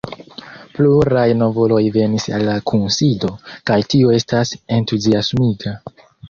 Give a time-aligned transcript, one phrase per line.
[0.77, 3.31] Pluraj novuloj venis al la kunsido,
[3.71, 5.77] kaj tio estas entuziasmiga.